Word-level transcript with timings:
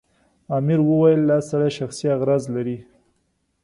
امیر 0.57 0.79
وویل 0.89 1.21
دا 1.31 1.37
سړی 1.49 1.69
شخصي 1.77 2.05
اغراض 2.15 2.43
لري. 2.55 2.77